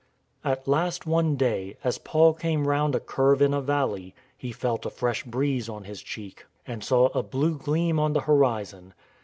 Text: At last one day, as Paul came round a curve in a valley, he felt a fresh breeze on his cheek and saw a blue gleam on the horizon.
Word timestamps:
At 0.43 0.67
last 0.67 1.05
one 1.05 1.35
day, 1.35 1.77
as 1.83 1.99
Paul 1.99 2.33
came 2.33 2.67
round 2.67 2.95
a 2.95 2.99
curve 2.99 3.39
in 3.39 3.53
a 3.53 3.61
valley, 3.61 4.15
he 4.35 4.51
felt 4.51 4.83
a 4.83 4.89
fresh 4.89 5.23
breeze 5.23 5.69
on 5.69 5.83
his 5.83 6.01
cheek 6.01 6.47
and 6.65 6.83
saw 6.83 7.09
a 7.09 7.21
blue 7.21 7.59
gleam 7.59 7.99
on 7.99 8.13
the 8.13 8.21
horizon. 8.21 8.95